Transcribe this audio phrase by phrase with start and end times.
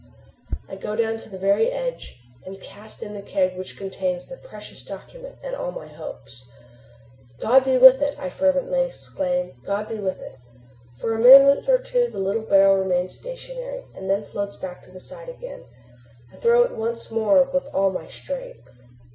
[0.67, 4.37] I go down to the very edge, and cast in the keg which contains the
[4.37, 6.43] precious document and all my hopes.
[7.39, 9.51] "God be with it!" I fervently exclaim.
[9.63, 10.39] "God be with it!"
[10.97, 14.91] For a minute or two the little barrel remains stationary, and then floats back to
[14.91, 15.65] the side again.
[16.33, 18.67] I throw it out once more with all my strength.